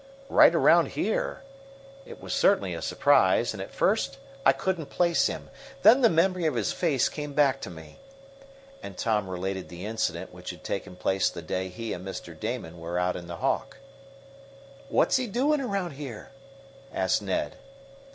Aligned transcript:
"Right 0.29 0.55
around 0.55 0.87
here. 0.93 1.43
It 2.07 2.19
was 2.19 2.33
certainly 2.33 2.73
a 2.73 2.81
surprise, 2.81 3.53
and 3.53 3.61
at 3.61 3.69
first 3.69 4.17
I 4.43 4.51
couldn't 4.51 4.87
place 4.87 5.27
him. 5.27 5.51
Then 5.83 6.01
the 6.01 6.09
memory 6.09 6.47
of 6.47 6.55
his 6.55 6.71
face 6.73 7.07
came 7.07 7.33
back 7.33 7.61
to 7.61 7.69
me," 7.69 7.99
and 8.81 8.97
Tom 8.97 9.29
related 9.29 9.69
the 9.69 9.85
incident 9.85 10.33
which 10.33 10.49
had 10.49 10.63
taken 10.63 10.95
place 10.95 11.29
the 11.29 11.43
day 11.43 11.69
he 11.69 11.93
and 11.93 12.03
Mr. 12.03 12.33
Damon 12.35 12.79
were 12.79 12.97
out 12.97 13.15
in 13.15 13.27
the 13.27 13.35
Hawk. 13.35 13.77
"What's 14.89 15.17
he 15.17 15.27
doing 15.27 15.61
around 15.61 15.91
here?" 15.91 16.31
asked 16.91 17.21
Ned. 17.21 17.57